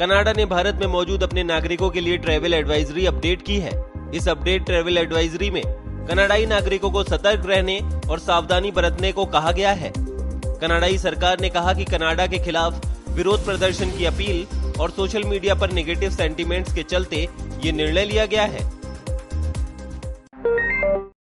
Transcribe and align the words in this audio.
Canada 0.00 0.32
ने 0.32 0.44
भारत 0.46 0.76
में 0.76 0.86
मौजूद 0.86 1.22
अपने 1.22 1.42
नागरिकों 1.42 1.88
के 1.90 2.00
लिए 2.00 2.16
ट्रैवल 2.16 2.54
एडवाइजरी 2.54 3.04
अपडेट 3.06 3.42
की 3.42 3.58
है। 3.58 3.72
इस 4.14 4.28
अपडेट 4.28 4.64
ट्रैवल 4.66 4.98
एडवाइजरी 4.98 5.50
में 5.50 5.62
कनाडाई 6.08 6.46
नागरिकों 6.46 6.90
को 6.90 7.02
सतर्क 7.04 7.46
रहने 7.46 7.78
और 8.10 8.18
सावधानी 8.18 8.70
बरतने 8.70 9.12
को 9.12 9.24
कहा 9.26 9.52
गया 9.52 9.72
है। 9.72 9.92
कनाडाई 9.96 10.98
सरकार 10.98 11.40
ने 11.40 11.48
कहा 11.48 11.72
कि 11.74 11.84
कनाडा 11.84 12.26
के 12.26 12.38
खिलाफ 12.38 12.86
विरोध 13.10 13.44
प्रदर्शन 13.44 13.90
की 13.90 14.04
अपील 14.04 14.46
और 14.80 14.90
सोशल 14.90 15.24
मीडिया 15.24 15.54
पर 15.54 15.72
नेगेटिव 15.72 16.10
सेंटीमेंट्स 16.10 16.74
के 16.74 16.82
चलते 16.82 17.28
ये 17.64 17.72
निर्णय 17.72 18.04
लिया 18.04 18.26
गया 18.26 18.44
है। 18.44 18.70